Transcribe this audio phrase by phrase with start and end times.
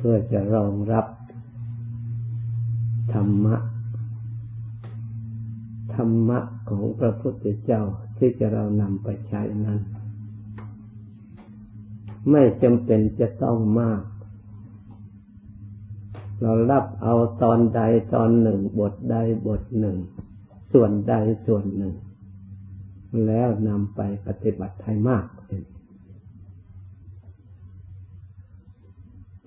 [0.00, 1.06] พื่อจะรองรับ
[3.12, 3.56] ธรรมะ
[5.94, 6.38] ธรรมะ
[6.70, 7.82] ของพระพุทธเจ้า
[8.18, 9.80] ที่จะเรานำไปใช้นั้น
[12.30, 14.02] ไม่จำเป็นจะต้องมาก
[16.42, 17.80] เรารับเอาตอนใด
[18.14, 19.96] ตอนหนึ่ง บทใดบทหนึ่ง
[20.72, 21.14] ส่วนใด
[21.46, 21.94] ส่วนหนึ่ง
[23.26, 25.24] แล้วนำไปปฏิบัติให้มาก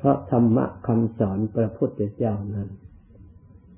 [0.03, 2.69] เพราะธรรมะคำสอนพระพุทธเจ้านั้น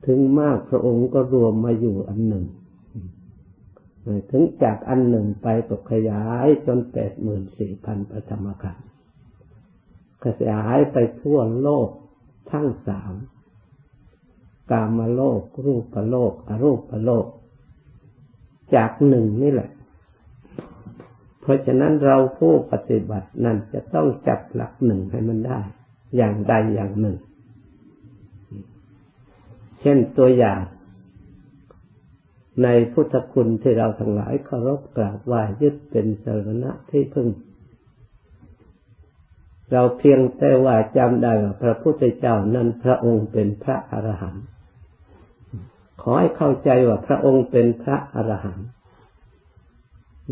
[0.06, 2.46] ถึงมากพระองค์ก็รวมมาอยู่อันหนึ่ง
[4.32, 8.88] ถึงจากอันหนึ่งไปตกขยายจนแปดหมื่นสี่พันประธรรมขันธ์
[10.26, 11.90] ขยายไปทั่วโลก
[12.52, 13.14] ทั้งสาม
[14.72, 17.26] กามโลก รูปโลก อรูปโลก
[18.76, 19.70] จากหนึ่งนี่แหละ
[21.42, 25.62] เพราะฉะนั้นเราผู้ปฏิบัตินั้นจะต้องจับหลักหนึ่งให้มันได้
[26.16, 27.18] อย่างใดอย่างหนึ่ง
[29.82, 30.62] เช่นตัวอย่าง
[32.64, 37.28] ในพุทธคุณที่เราทั้งหลายเคารพกราบไหว้ยึดเป็นสรณะที่พึ่ง
[39.72, 44.46] เราเพียงแต่ว่าจำได้ว่าพระพุทธเจ้านั้นพระองค์เป็นพระอรหันต์
[46.02, 48.68] ขอให้เข้าใจว่าพระองค์เป็นพระอรหันต์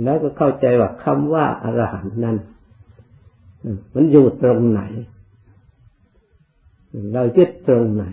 [0.03, 2.37] แล้วก็เข้าใจว่าคำว่าอรหันต์นั้น
[3.93, 4.81] มันอยู่ตรงไหน
[7.13, 8.03] เรายึดตรงไหน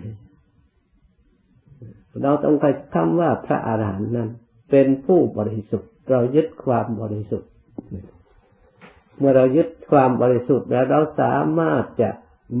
[2.21, 4.29] เราต้องไปคำว่าพระอาหารหันต์นั้น
[4.71, 7.49] เป็นผู้บริสุทธิ์ เรายึดความบริสุทธิ์
[9.17, 12.09] เมื่อเรายึดความบริสุทธิ์แล้วเราสามารถจะ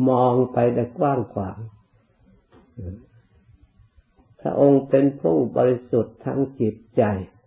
[0.09, 1.57] มองไปได้กว้างขวาง
[4.41, 7.03] พระองค์เป็นผู้บริสุทธิ์ทั้งจิตใจ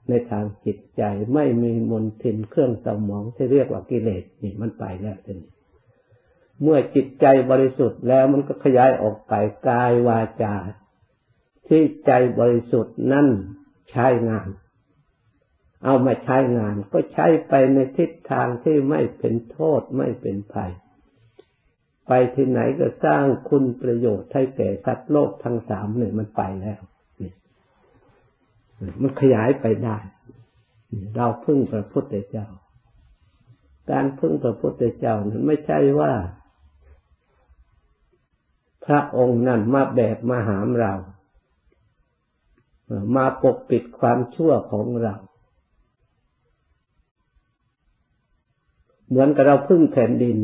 [0.09, 1.03] ในทางจิตใจ
[1.35, 5.54] ไม่มีมลทินเครื่องสมองที่เรียกว่ากิเลสนี่มันไปแล้วทีนี้
[6.63, 9.33] เมื่อจิตใจบริสุทธิ์แล้วมันก็ขยายออกไป
[9.69, 10.55] กายวาจา
[11.69, 13.29] ที่ใจบริสุทธิ์นั่น
[13.91, 14.49] ใช้งาน
[15.85, 20.73] เอามาใช้งาน ก็ใช้ไปในทิศทางที่ไม่เป็นโทษไม่เป็นภัย
[22.07, 26.81] ไปที่ไหนก็สร้างคุณประโยชน์ให้แก่สัตว์โลกทั้งสามเนี่ยมันไปแล้ว
[29.03, 29.99] มันขยายไปได้
[31.17, 32.49] เราพึ่งพระพุทธเจ้า
[33.91, 36.13] การพึ่งพระพุทธเจ้านั้นไม่ใช่ว่า
[38.87, 40.93] พระองค์นั้นมาแบบมาหามเรา
[43.17, 45.15] มาปกปิดความชั่วของเรา
[49.09, 50.39] เหมือนกับเราพึ่งแผ่นดิน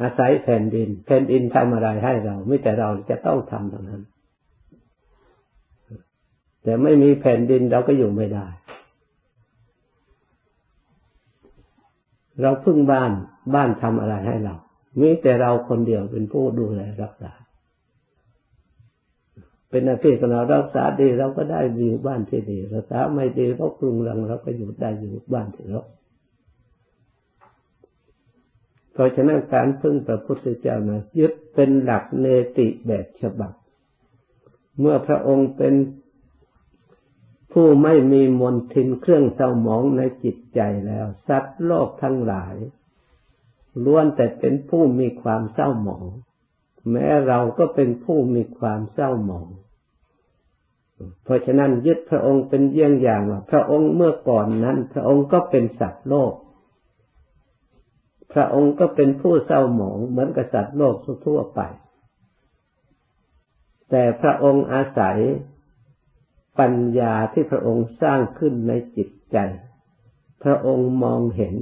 [0.00, 4.02] อาศัยแผ่นดิน แผ่นดินทำอะไรให้เรา ไม่แต่เราจะต้องทำเท่านั้น
[6.62, 8.46] แต่ไม่มีแผ่นดินเราก็อยู่ไม่ได้
[12.40, 13.10] เราพึ่งบ้าน
[13.54, 14.54] บ้านทำอะไรให้เรา
[15.00, 17.32] มีแต่เราคนเดียวเป็นผู้ดูแลรักษา
[19.70, 25.84] เป็นหน้าที่ของเรารักษาดีเราก็ได้อยู่บ้านที่ดี รักษาไม่ดีเขาปรุงรังเราก็อยู่ได้อยู่บ้านที่รา
[28.92, 32.26] เพราะฉะนั้นการพึ่งพระพุทธเจ้านะยึดเป็นหลักเน
[32.58, 33.52] ติแบบฉบับ
[34.78, 35.74] เมื่อพระองค์เป็น
[37.52, 42.54] ผู้ไม่มีมนทินเครื่องเศร้าหมองในจิตใจแล้ว สัตว์โลกทั้งหลาย
[43.84, 46.06] ล้วนแต่เป็นผู้มีความเศร้าหมอง
[46.90, 49.48] แม้เราก็เป็นผู้มีความเศร้าหมอง
[51.24, 56.32] เพราะฉะนั้นยึดพระองค์เป็นเยี่ยงอย่างว่าพระองค์เมื่อก่อนนั้น พระองค์ก็เป็นสัตว์โลก
[58.32, 60.94] พระองค์ก็เป็นผู้เศร้าหมองเหมือนกับสัตว์โลก
[61.26, 61.60] ทั่วไป
[63.90, 65.18] แต่พระองค์อาศัย
[66.58, 69.36] ปัญญาที่พระองค์สร้างขึ้นในจิตใจ
[70.42, 71.54] พระองค์มองเห็น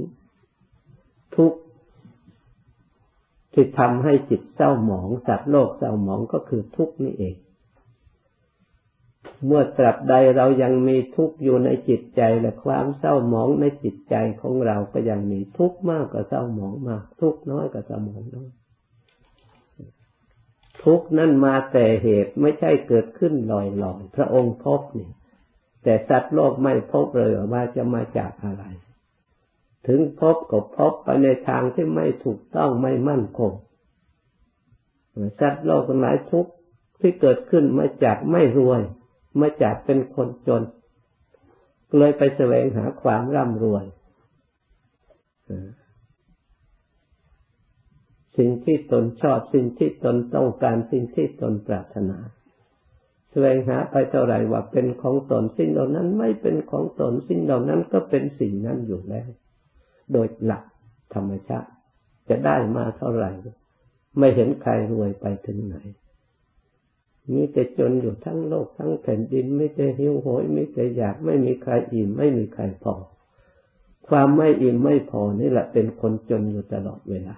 [3.53, 7.35] ที่ทำให้จิตเศร้าหมองสัตว์โลกเศร้าหมองก็คือทุกนี่เอง
[9.45, 18.49] เมื่อตราบใดเรายังมีทุกข์อยู่ในจิตใจและความเศร้าหมองในจิตใจของเราก็ยังมีทุกข์มากกว่าเศร้าหมองมาก ทุกข์น้อยกว่าเศร้าหมองน้อย
[20.83, 23.63] ทุกข์นั่นมาแต่เหตุไม่ใช่เกิดขึ้นลอ
[23.97, 25.09] ยๆพระองค์พบนี่
[25.83, 28.63] แต่สัตว์โลกไม่พบเลยว่าจะมาจากอะไร
[29.87, 33.51] ถึงพบก็พบไปในทางที่ไม่ถูกต้องไม่มั่นคง
[35.39, 36.51] สัตว์โลกหลายทุกข์
[36.99, 38.81] ที่เกิดขึ้นมาจากไม่รวย
[39.39, 40.63] มาจากเป็นคนจน
[41.97, 43.85] เลยไปแสวงหาความร่ำรวย
[48.37, 52.17] สิ่งที่ตนชอบสิ่งที่ตนต้องการสิ่งที่ตนปรารถนา
[53.31, 59.29] แสวงหาไปเท่าไหร่ว่าเป็นของตนสิ่งเหล่านั้นไม่เป็นของตนสิ่งเหล่านั้นก็เป็นสิ่งนั้นอยู่แล้ว
[60.13, 60.63] โดยหลัก
[61.13, 61.69] ธรรมชาติ
[62.29, 63.31] จะได้มาเท่าไหร่
[64.17, 65.75] ไม่เห็นใครรวยไปถึงไหน
[67.31, 72.95] มีแต่จนอยู่ทั้งโลกทั้งแผ่นดินไม่แต่หิวโหยไม่แต่อยากไม่มีใครอิ่มไม่มีใครพอ
[74.07, 77.35] ความไม่อิ่มไม่พอนี่แหละเป็นคนจนอยู่ตลอดเวลา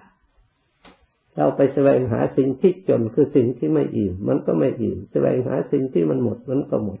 [1.36, 7.00] เราไปแสวงหาสิ่งที่จนคือสิ่งที่ไม่อิ่มมันก็ไม่อิ่มแสวงหาสิ่งที่มันหมดมันก็หมด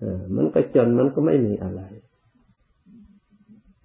[0.00, 1.82] เออมันก็จนมันก็ไม่มีอะไร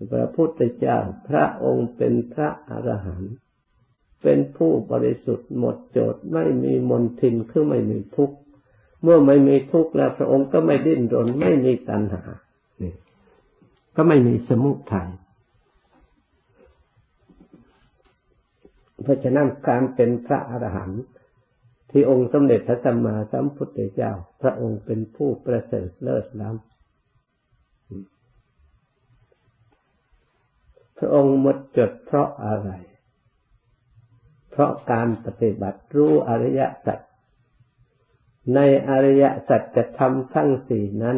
[0.10, 0.98] พระพุทธเจ้า
[1.30, 3.34] พระองค์เป็นพระอรหันต์
[4.24, 8.38] เป็นผู้บริสุทธิ์หมดโจทย์ไม่มีมนทินคือไม่มีทุกข์
[9.04, 12.24] เมื่อไม่มีทุกข์แล้วพระองค์ก็ไม่ดิ้นรนไม่มีตัณหา
[12.82, 12.94] นี่
[13.96, 15.10] ก็ไม่มีสมุทัย
[19.04, 21.04] เพราะฉะนั้นการเป็นพระอรหันต์
[21.90, 24.12] ที่องค์สมเด็จพระสัมมาสัมพุทธเจ้า
[24.42, 26.60] พระองค์เป็นผู้ประเสริฐเลิศล้ำพ
[31.04, 32.70] ระองค์หมดจดเพราะอะไร
[34.50, 37.00] เพราะการปฏิบัติรู้อริยสัจ
[38.56, 38.60] ใน
[38.90, 41.18] อริยสัจจะทำทั้งสี่นั้น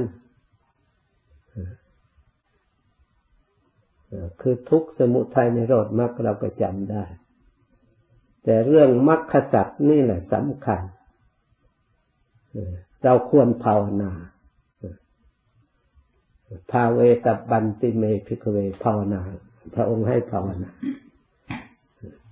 [4.42, 7.04] คือทุกสมุทัยในโรดมรรคเราก็จำได้
[8.44, 10.82] แต่เรื่องมรรคสัจนี่แหละสำคัญ
[13.04, 14.12] เราควรภาวนา
[16.72, 19.22] ภาเวตบันติเมพิกเวภาวนา
[19.76, 20.70] พระองค์ให้ภาวนา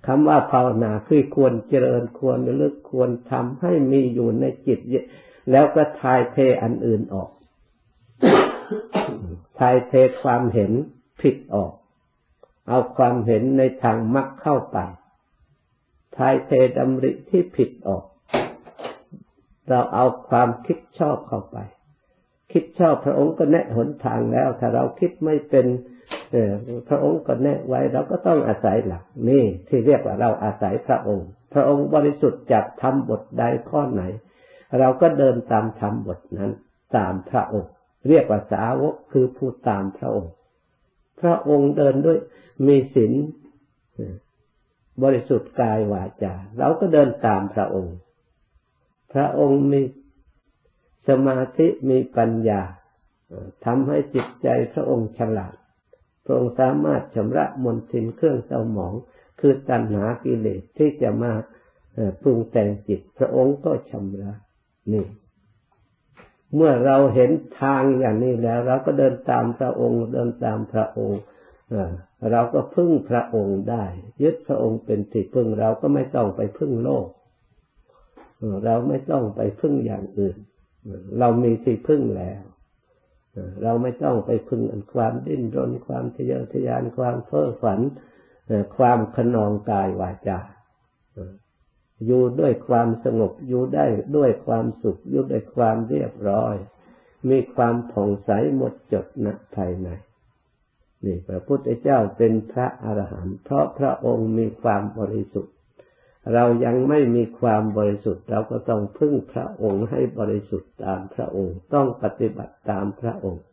[0.06, 4.80] คำว่าภาวนาคือควรเจริญควรลึกควรทำให้มีอยู่ในจิต
[5.50, 7.30] แล้วก็ทายเทอันอื่นออก
[9.58, 9.92] ทายเท
[10.22, 10.72] ความเห็น
[11.22, 11.72] ผิดออก
[12.68, 14.78] เอาความเห็นในทางมรรคเข้าไป
[16.16, 18.04] ทายเทดำริที่ผิดออก
[19.68, 21.56] เราเอาความคิดชอบเข้าไป
[22.52, 25.66] คิดชอบพระองค์ก็แนะหนทางแล้ว ถ้าเราคิดไม่เป็น
[26.88, 34.02] พระองค์ก็แนะไว้เราก็ต้องอาศัยหลักนี่ที่เรียกว่าเราอาศัยพระองค์ พระองค์บริสุทธิ์จากธรรมบทใดข้อไหน
[34.78, 36.50] เราก็เดินตามธรรมบทนั้น
[36.96, 37.70] ตามพระองค์
[38.08, 40.32] เรียกว่าสาวกคือผู้ตามพระองค์
[41.20, 42.18] พระองค์เดินด้วย
[42.66, 43.12] มีศีล
[45.02, 47.96] บริสุทธิ์กายวาจาเราก็เดินตามพระองค์
[49.12, 49.80] พระองค์มี
[51.08, 52.62] สมาธิมีปัญญา
[53.64, 55.54] ทำให้จิตใจพระองค์ฉลาด
[56.24, 58.94] พระองค์สามารถชำระมนทินเครื่องเศร้าหมอง
[59.40, 61.32] คือตัณหากิเลสที่จะมา
[62.22, 64.32] ปรุงแต่งจิต พระองค์ก็ชำระ
[64.92, 65.06] นี่
[66.54, 67.30] เมื่อเราเห็น
[67.60, 71.20] ทางอย่างนี้แล้ว เราก็เดินตามพระองค์ เดินตามพระองค์
[72.32, 73.84] เราก็พึ่งพระองค์ได้
[74.22, 77.08] ยึดพระองค์เป็นที่พึ่งเราก็ไม่ต้องไปพึ่งโลก
[78.64, 80.36] เราไม่ต้องไปพึ่งอย่างอื่น
[81.18, 82.42] เรามีที่พึ่งแล้ว
[83.62, 84.62] เราไม่ต้องไปพึ่ง
[84.94, 87.80] ความดิ้นรนความทะเยอทะยานความเพ้อฝัน
[88.76, 90.38] ความขนองกายวาจา
[92.06, 93.86] อยู่ด้วยความสงบอยู่ได้
[94.16, 96.54] ด้วยความสุขอยู่ด้วยความเรียบร้อย
[97.28, 99.88] มีความผ่องใสหมดจดณภายใน
[101.04, 105.54] นี่พระพุทธเจ้าเป็นพระอรหันต์เพราะพระองค์มีความบริสุทธิ์
[106.34, 113.44] เรายังไม่มีความบริสุทธิ์ เราก็ต้องพึ่งพระองค์ให้บริสุทธิ์ตามพระองค์ ต้องปฏิบัติตามพระองค์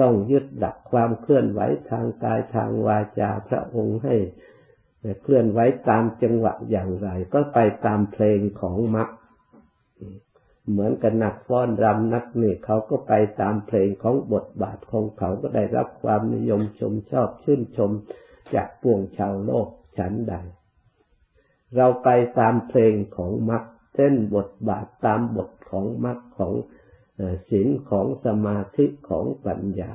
[0.00, 4.16] ต้องยึดดักความเคลื่อนไหวทางกายทางวาจาพระองค์ให้
[5.22, 5.58] เคลื่อนไหว
[5.88, 9.08] ตามจังหวะอย่างไร ก็ไปตามเพลงของมรรค
[10.70, 17.90] เหมือนกับนักฟ้อนรำนักนี่เขาก็ไปตามเพลงของบทบาทของเขาก็ได้รับความนิยมชมชอบชื่นชม
[18.54, 19.68] จากปวงชาวโลก
[19.98, 20.34] ฉันใด
[21.76, 23.64] เราไปตามเพลงของมรรค
[23.94, 26.52] เส้นบทบาทตามบทของมรรคของ
[27.48, 29.92] ศีลของสมาธิของปัญญา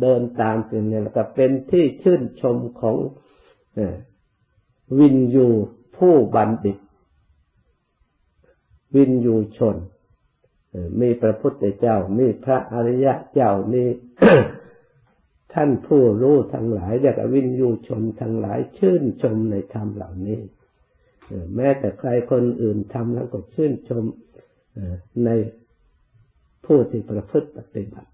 [0.00, 2.96] เดินตามเป็นนี่แล้วก็เป็นที่ชื่นชมของ
[4.98, 5.48] วินยู
[5.96, 6.78] ผู้บัณฑิต
[8.96, 9.76] วินยูชน
[11.00, 13.84] มีพระพุทธเจ้า มีพระอริยะเจ้ามี
[15.54, 20.40] ท่านผู้รู้ทั้งหลายเรียกวินยูชนทั้งหลายชื่นชมในธรรมเหล่านี้
[21.56, 24.04] แม้แต่ใครคนอื่นทำแล้วก็ชื่นชม
[25.24, 25.30] ใน
[26.66, 28.10] ผู้ที่ประพฤติปฏิบัติ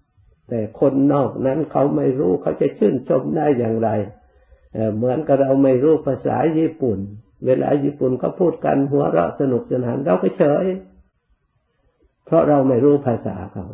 [0.49, 3.89] แต่คนนอกนั้นเขาไม่รู้เขาจะชื่นชมได้อย่างไร
[4.95, 6.99] เหมือนกับเราไม่รู้ภาษาญี่ปุ่น
[7.45, 10.65] เวลาญี่ปุ่นเขาพูดกันหัวเราะสนุกสนานเราก็เฉย
[12.25, 13.65] เพราะเราไม่รู้ภาษาเขา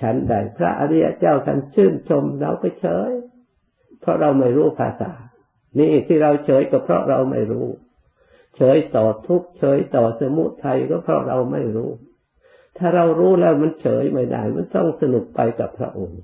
[0.00, 3.10] ฉันใดพระอริยเจ้าท่านชื่นชมเราก็เฉย
[4.00, 5.12] เพราะเราไม่รู้ภาษา
[5.78, 7.66] นี่ที่เราเฉยก็เพราะเราไม่รู้
[8.56, 11.90] เฉยต่อทุกเฉยต่อสมุทัยก็เพราะเราไม่รู้
[12.78, 16.20] ถ้าเรารู้แล้วมันเฉยไม่ได้ มันต้องสนุกไปกับพระองค์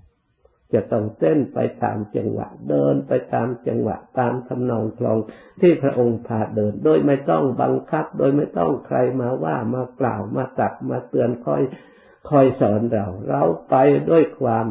[0.75, 5.18] จะต้องเต้นไปตามจังหวะ เดินไปตามจังหวะตามทำนองคลอง
[5.60, 11.62] ที่พระองค์พาเดิน โดยไม่ต้องบังคับ โดยไม่ต้องใครมาว่ามากล่าวมาตักมาเตือนคอย
[12.28, 13.75] คอยสอนเรา เราไป
[14.10, 14.66] ด้วยความ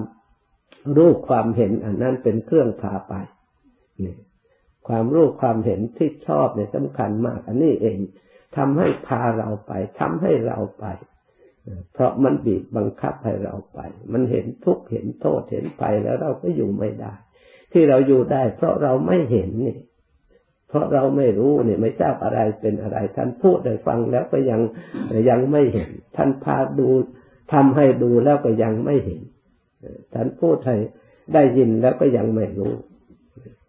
[0.95, 3.13] รู้ความเห็นอันนั้นเป็นเครื่องพาไป
[4.03, 4.15] นี่
[4.87, 7.97] ความรู้ความเห็นที่ชอบเนี่ยสำคัญมากอันนี้เอง
[8.57, 10.85] ทำให้พาเราไปทำให้เราไป
[11.93, 13.79] เพราะมันบีบบังคับให้เราไป
[14.13, 17.13] มันเห็นทุกข์เห็นโทษเห็นไปแล้วเราก็อยู่ไม่ได้
[17.71, 19.75] ที่เราอยู่ได้ เพราะเราไม่เห็นนี่
[20.69, 24.61] เพราะเราไม่รู้เนี่ยไม่ทราบอะไรเป็นอะไร ท่านพูดได้ฟังแล้วก็ยัง
[25.29, 26.89] ยังไม่เห็น ท่านพาดู
[27.53, 29.21] ทำให้ดูแล้วก็ยังไม่เห็น
[30.13, 30.75] ท่านพูดให้
[31.33, 32.73] ได้ยินแล้วก็ยังไม่รู้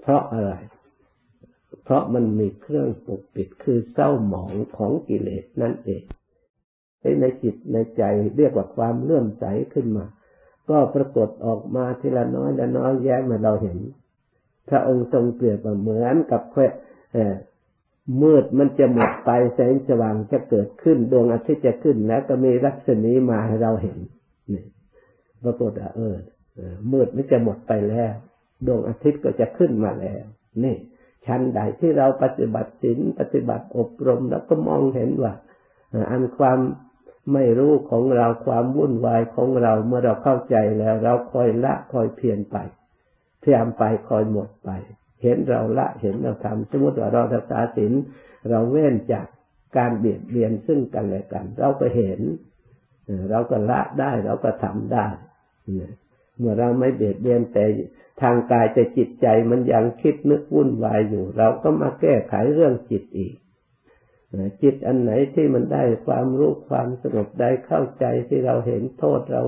[0.01, 0.53] เพราะอะไร
[1.91, 6.03] ราะมันมีเครื่องปกปิดคือเศร้าหมองของกิเลสนั่นเอง
[7.21, 8.03] ในจิตในใจ
[8.37, 9.45] เรียกว่าความเลื่อมใส
[9.75, 10.07] ขึ้นมา
[10.69, 13.79] ก็ปรากฏออกมาทีละน้อยละน้อยแย้มมาเราเห็น
[14.69, 16.67] พระองค์ทรงเปรียบเหมือนกับแค่
[18.23, 23.99] มืดมันจะหมดไปแสงสว่างจะเกิดขึ้น ดวงอาทิตย์จะขึ้นแล้วก็มีรัศมีมาให้เราเห็น
[24.53, 24.65] นี่
[25.45, 26.17] ปรากฏว่าเออ
[26.93, 28.13] มืดมันจะหมดไปแล้ว
[28.67, 30.25] ดวงอาทิตย์ก็จะขึ้นมาแล้ว
[30.65, 30.77] นี่
[31.27, 35.33] ชั้นใดที่เราปฏิบัติศีลปฏิบัติอบรมแล้วก็มองเห็นว่า
[36.11, 36.59] อันความ
[37.33, 42.57] ไม่รู้ของเราความวุ่นวายของเราเมื่อเราเข้าใจแล้ว เราคอยละคอยเพียรไป
[43.43, 44.71] พยายามไปคอยหมดไป
[45.23, 47.93] เห็นเราละเห็นเราทำสมมติว่าเรารักษาศีล
[48.49, 49.27] เราเว้นจาก
[49.77, 52.21] การเบียดเบียนซึ่งกันและกัน เราก็เห็น
[53.31, 55.07] เราก็ละได้เราก็ทำได้
[56.39, 57.65] เมื่อเราไม่เบียดเบียนแต่
[58.23, 63.35] ทางกายแต่จิตใจมันยังคิดนึกวุ่นวายอยู่ เราก็มาแก้ไขเรื่องจิตอีก
[64.63, 69.43] จิตอันไหนที่มันได้ความรู้ความสงบได้เข้าใจที่เราเห็นโทษเรา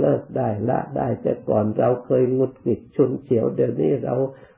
[0.00, 4.14] เลิกได้ละได้แต่ก่อนเราเคยงุดหงิดชุนเฉียวเดี๋ยวนี้เรา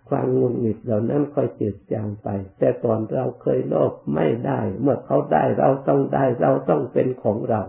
[0.08, 7.62] ความงุดหงิดเหล่านั้นค่อยจืดจางไป แต่ก่อนเราเคยโลภไม่ได้ เมื่อเขาได้เราต้องได้เราต้องเป็นของเรา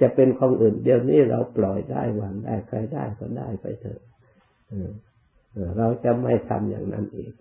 [0.00, 4.00] จะเป็นของอื่นเดี๋ยวนี้เราปล่อยได้วางได้ใครได้ก็ได้ไปเถอะ
[5.78, 7.32] เราจะไม่ทำอย่างนั้นอีก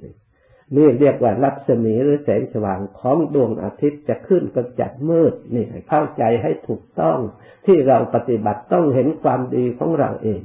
[0.75, 7.17] นี่เรียกว่ารัศมีหรือแสงสว่างของดวงอาทิตย์จะขึ้นกำจัดมืดนี่เข้าใจให้ถูกต้อง
[7.65, 10.41] ที่เราปฏิบัติต้องเห็นความดีของเราเอง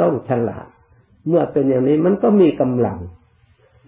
[0.00, 0.66] ต้องฉลาด
[1.28, 2.98] เมื่อเป็นอย่างนี้มันก็มีกำลัง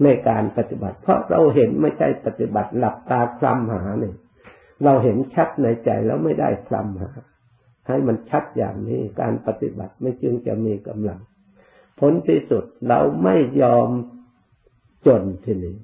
[0.05, 4.15] ในการปฏิบัติ เพราะเราเห็นไม่ใช่ปฏิบัติหลับตาคลำหาเนี่ย
[4.85, 7.11] เราเห็นชัดในใจแล้วไม่ได้คลำหา
[7.89, 11.21] ให้มันชัดอย่างนี้การปฏิบัติไม่จึงจะมีกำลัง
[12.01, 13.89] ผลที่สุดเราไม่ยอม
[15.07, 15.77] จนทีนี้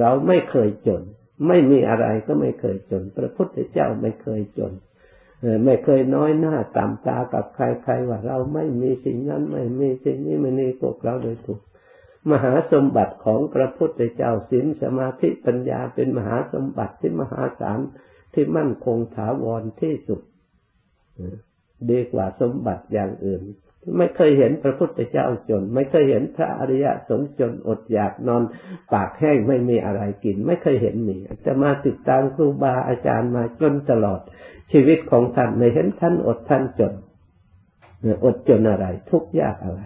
[0.00, 1.02] เราไม่เคยจน
[1.48, 4.72] ไม่มีอะไรก็ไม่เคยจน พระพุทธเจ้าไม่เคยจน
[5.64, 11.60] ไม่เคยน้อยหน้าต่ำตากับใครๆว่าเราไม่มีสิ่งนั้นไม่มีสิ่งนี้ไม่มีพวกเราโดยถูก
[12.30, 17.78] มหาสมบัติของพระพุทธเจ้าศีลสมาธิปัญญาเป็นมหาสมบัติที่มหาศาล
[18.34, 20.20] ที่มั่นคงถาวรที่สุด
[21.90, 23.42] ดีกว่าสมบัติอย่างอื่น
[23.98, 28.42] ไม่เคยเห็นพระพุทธเจ้าจน ไม่เคยเห็นพระอริยสงฆ์จนอดอยากนอน
[28.92, 34.20] ปากแห้งไม่มีอะไรกิน ไม่เคยเห็นนี่จะมาติดตามครูบาอาจารย์มาจนตลอด
[34.72, 36.92] ชีวิตของท่านไม่เห็นท่านอดท่านจน
[38.24, 39.82] อดจนอะไร ทุกยากอะไร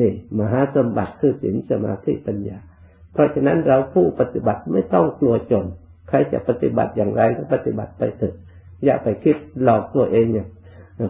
[0.00, 2.58] นี่ มหาสมบัติคือศีลสมาธิปัญญา
[3.12, 5.64] เพราะฉะนั้นเราผู้ปฏิบัติไม่ต้องกลัวจน
[6.08, 8.34] ใครจะปฏิบัติอย่างไรก็ปฏิบัติไปเถอะ
[8.84, 10.46] อย่าไปคิดหลอกตัวเองเนี่ย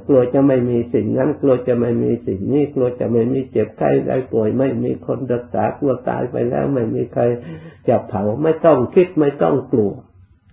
[0.07, 7.23] กลัวจะไม่มีสิ่งนั้น กลัวจะไม่มีสิ่งนี้ กลัวจะไม่มีเจ็บไข้ได้ป่วย ไม่มีคนรักษากลัวตายไปแล้ว ไม่มีใคร
[7.89, 9.93] จะเผาไม่ต้องคิดไม่ต้องกลัว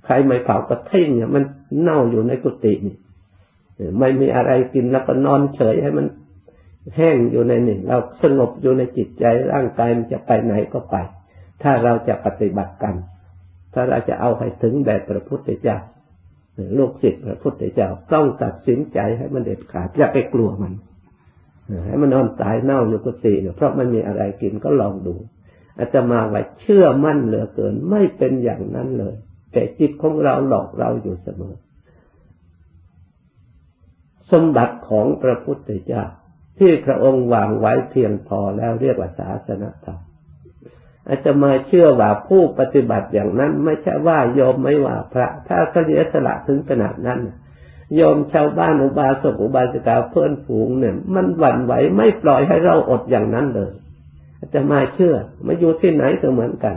[0.05, 1.43] ใครไม่เผาก็ทิ้งเนี่ยมัน
[1.81, 2.95] เน่าอยู่ในกุฏินี่
[3.99, 6.05] ไม่มีอะไรกินแล้วก็นอนเฉยให้มัน
[6.95, 10.95] แห้งอยู่ในนี่เราสงบอยู่ในจิตใจร่างกายมันจะไปไหนก็ไป
[11.63, 12.95] ถ้าเราจะปฏิบัติกัน
[13.73, 15.77] ถ้าเราจะเอาให้ถึงแบบพระพุทธเจ้า
[16.77, 20.73] ลูกศิษย์พระพุทธเจ้าต้องตัดสินใจให้มันเด็ดขาดอย่าไปกลัวมัน
[21.85, 25.15] ให้มันนอนตายเน่าอยู่กุฏิเนี่ยเพราะมันมีอะไรกินก็ลองดู
[25.77, 29.15] อาจะมาไว้เชื่อมั่นเหลือเกิน ไม่เป็นอย่างนั้นเลย
[29.51, 31.55] แต่จิตของเราหลอกเราอยู่เสมอ
[34.31, 36.03] สมบัติของพระพุทธเจ้า
[36.59, 39.99] ที่พระองค์วางไว้เพียงพอแล้วเรียกว่าศาสนธรรม
[41.07, 47.19] อาจจะมาเชื่อว่าผู้ปฏิบัติอย่างนั้น ไม่ใช่ว่าโยมไม่ว่าพระ ถ้าเสียสละถึงขนาดนั้น
[47.95, 53.71] โยมชาวบ้านอุบาสกอุบาสิกาเพื่อนฝูงเนี่ย มันหวั่นไหวไม่ปล่อยให้เราอดอย่างนั้นเลย
[54.37, 56.75] อาจจะมาเชื่อมาอยู่ที่ไหนก็เหมือนกัน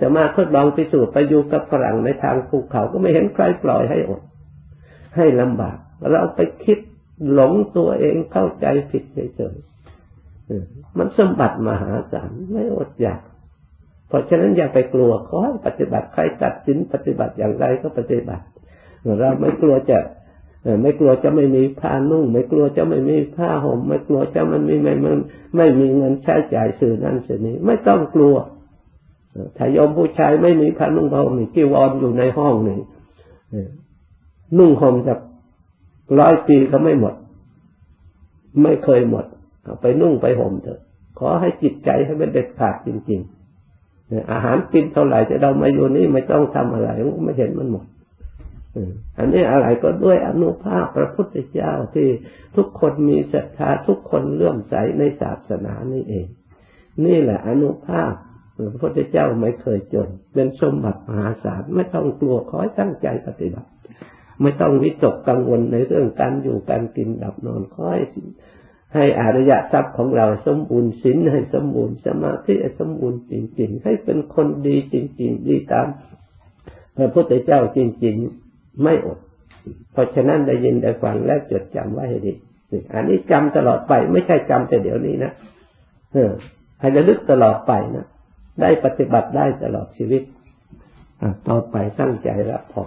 [0.00, 4.22] จะมาทดลองพิสูจน์ไปอยู่กับฝรั่งในทางภูเขาก็ไม่เห็นใครปล่อยให้อด
[5.16, 5.76] ให้ลำบาก
[6.10, 6.78] เราไปคิด
[7.32, 13.20] หลงตัวเองเข้าใจผิดเฉยๆมันสมบัติมหาศาลไม่อดอยาก
[14.08, 18.44] เพราะฉะนั้นอย่าไปกลัวขอให้ปฏิบัติใครตัดสินปฏิบัติอย่างไรก็ปฏิบัติ
[19.20, 19.98] เราไม่กลัวจะ
[20.82, 25.12] ไม่กลัวจะไม่มีผ้านุ่ง ไม่กลัวจะไม่มีผ้าห่มไม่กลัวจะมันไมีไม่ไม่
[25.56, 28.34] ไม่มีเงินใช้จ่ายสื่อนั้นสื่อนี้ ไม่ต้องกลัว
[29.56, 32.80] ถ้ายอมผู้ชายไม่มีผ้านุ่งผ้าห่มนี่จีวรออยู่ในห้องหนึ่ง
[34.58, 35.18] นุ่งห่มจาก
[36.20, 37.14] ร้อยปีก็ไม่หมด
[38.62, 39.24] ไม่เคยหมด
[39.80, 40.80] ไปนุ่งไปห่มเถอะ
[41.18, 43.43] ขอให้จิตใจให้มันเด็ดขาดจริง ๆ
[44.32, 46.88] อาหารกินเท่าไหร่จะเรามาอยู่นี่ไม่ต้องทำอะไร
[47.24, 47.84] ไม่เห็นมันหมด
[49.18, 52.08] อันนี้อะไรก็ด้วยอนุภาพพระพุทธเจ้าที่
[52.56, 56.26] ทุกคนมีศรัทธาทุกคนเลื่อมใสในศาสนานี่เอง
[57.04, 58.12] นี่แหละอนุภาพ
[58.70, 63.68] พระพุทธเจ้าไม่เคยจน เป็นสมบัติมหาศาลไม่ต้องกลัวขอให้ตั้งใจปฏิบัติ
[64.42, 68.02] ไม่ต้องวิตกกังวลในเรื่องการอยู่การกินดับนอนขอให้
[68.94, 75.86] ให้อริยทรัพย์ของเราสมบูรณ์ศีลให้สมบูรณ์สมาธิให้สมบูรณ์จริงๆ ให้เป็นคนดีจริง ๆ ดีตาม
[76.96, 78.16] พระพุทธเจ้าจริง
[78.48, 79.18] ๆ ไม่อด
[79.92, 82.32] เพราะฉะนั้นได้ยินได้ฟังและจดจำไว้ให้ดี
[82.94, 85.32] อันนี้จำตลอดไปไม่ใช่จำแต่เดี๋ยวนี้นะ
[86.12, 86.32] เออ
[86.80, 88.06] ให้ระลึกตลอดไปนะ
[88.60, 90.22] ได้ปฏิบัติได้ตลอดชีวิต
[91.48, 92.84] ต่อไปตั้งใจรับพอ